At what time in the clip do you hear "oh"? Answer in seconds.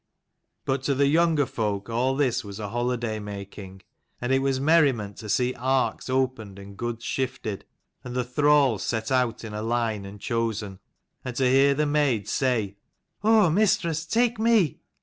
13.23-13.51